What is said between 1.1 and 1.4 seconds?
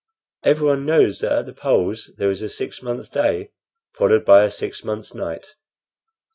that